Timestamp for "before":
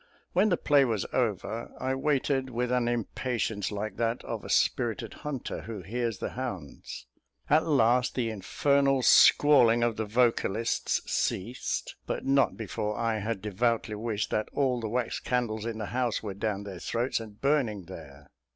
12.57-12.97